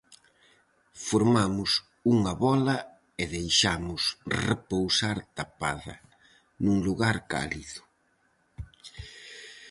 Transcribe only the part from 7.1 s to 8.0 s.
cálido.